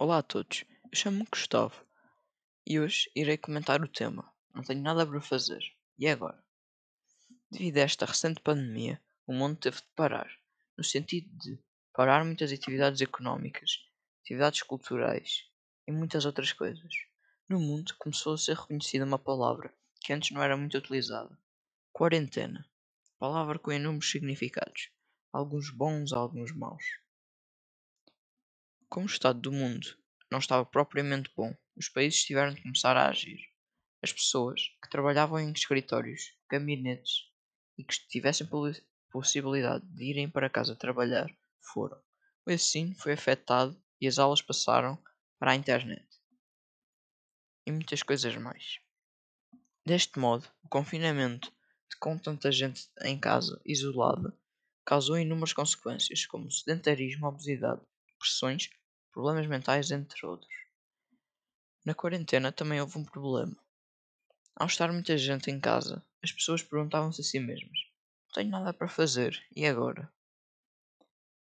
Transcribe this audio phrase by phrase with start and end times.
[0.00, 1.74] Olá a todos, eu chamo-me Gustavo
[2.64, 5.60] e hoje irei comentar o tema Não tenho nada para fazer.
[5.98, 6.40] E agora?
[7.50, 10.30] Devido a esta recente pandemia, o mundo teve de parar,
[10.76, 11.58] no sentido de
[11.92, 13.84] parar muitas atividades económicas,
[14.22, 15.50] atividades culturais
[15.84, 16.94] e muitas outras coisas.
[17.48, 21.36] No mundo começou a ser reconhecida uma palavra que antes não era muito utilizada:
[21.92, 22.64] quarentena.
[23.18, 24.90] Palavra com inúmeros significados,
[25.32, 26.84] alguns bons, alguns maus.
[28.88, 29.86] Como o estado do mundo
[30.30, 33.38] não estava propriamente bom, os países tiveram de começar a agir.
[34.02, 37.24] As pessoas que trabalhavam em escritórios, gabinetes
[37.76, 38.48] e que tivessem
[39.10, 41.28] possibilidade de irem para casa trabalhar
[41.72, 42.00] foram.
[42.46, 44.98] O ensino foi afetado e as aulas passaram
[45.38, 46.06] para a internet.
[47.66, 48.78] E muitas coisas mais.
[49.84, 51.52] Deste modo, o confinamento
[51.98, 54.34] com tanta gente em casa, isolada,
[54.84, 57.82] causou inúmeras consequências, como sedentarismo, obesidade,
[58.18, 58.68] depressões,
[59.12, 60.52] problemas mentais, entre outros.
[61.84, 63.56] Na quarentena também houve um problema.
[64.56, 67.78] Ao estar muita gente em casa, as pessoas perguntavam-se a si mesmas:
[68.26, 70.12] Não tenho nada para fazer, e agora?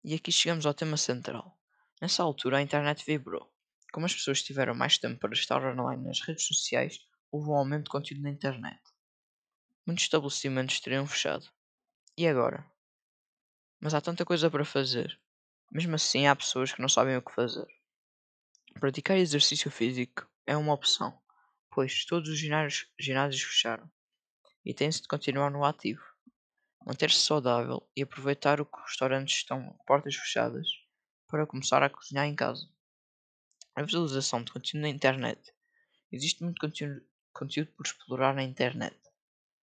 [0.04, 1.58] E aqui chegamos ao tema central.
[2.00, 3.50] Nessa altura a internet vibrou.
[3.90, 7.00] Como as pessoas tiveram mais tempo para estar online nas redes sociais,
[7.32, 8.80] houve um aumento de conteúdo na internet.
[9.86, 11.48] Muitos estabelecimentos teriam fechado.
[12.16, 12.70] E agora?
[13.80, 15.18] Mas há tanta coisa para fazer.
[15.70, 17.66] Mesmo assim, há pessoas que não sabem o que fazer.
[18.80, 21.18] Praticar exercício físico é uma opção,
[21.70, 23.90] pois todos os ginásios, ginásios fecharam
[24.64, 26.02] e tem-se de continuar no ativo.
[26.86, 30.68] Manter-se saudável e aproveitar o que os restaurantes estão portas fechadas
[31.26, 32.68] para começar a cozinhar em casa.
[33.74, 35.52] A visualização de conteúdo na internet.
[36.12, 38.96] Existe muito conteúdo, conteúdo por explorar na internet.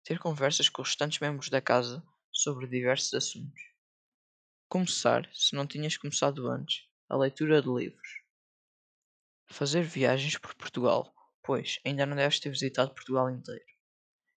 [0.04, 3.67] Ter conversas com os restantes membros da casa sobre diversos assuntos.
[4.70, 8.20] Começar, se não tinhas começado antes, a leitura de livros.
[9.46, 11.10] Fazer viagens por Portugal,
[11.42, 13.64] pois ainda não deves ter visitado Portugal inteiro.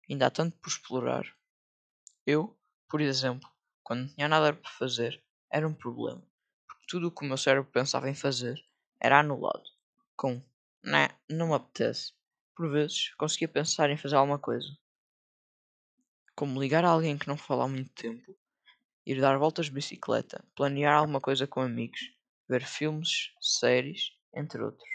[0.09, 1.25] Ainda há tanto por explorar.
[2.25, 2.57] Eu,
[2.87, 3.51] por exemplo,
[3.83, 6.25] quando não tinha nada para fazer, era um problema,
[6.65, 8.57] porque tudo o que o meu cérebro pensava em fazer
[9.01, 9.69] era anulado,
[10.15, 10.41] com
[10.81, 12.13] né, não me apetece.
[12.55, 14.69] Por vezes conseguia pensar em fazer alguma coisa,
[16.33, 18.33] como ligar a alguém que não fala há muito tempo
[19.05, 21.99] ir dar voltas de bicicleta, planear alguma coisa com amigos,
[22.47, 24.89] ver filmes, séries, entre outros.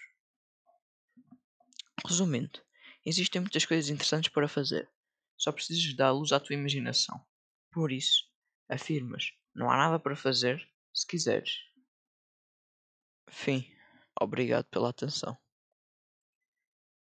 [2.07, 2.61] Resumindo,
[3.05, 4.89] existem muitas coisas interessantes para fazer.
[5.37, 7.21] Só precisas dar luz à tua imaginação.
[7.73, 8.25] Por isso,
[8.69, 11.59] afirmas: não há nada para fazer se quiseres.
[13.29, 13.71] Fim.
[14.19, 15.37] Obrigado pela atenção.